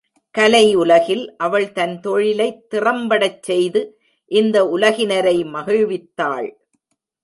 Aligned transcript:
கலை 0.35 0.75
உலகில் 0.75 1.35
அவள் 1.37 1.71
தன் 1.71 1.99
தொழிலைத் 1.99 2.63
திறம்படச் 2.71 3.43
செய்து 3.43 3.81
இந்த 4.31 4.67
உலகினரை 4.67 5.43
மகிழ்வித்தாள். 5.43 6.49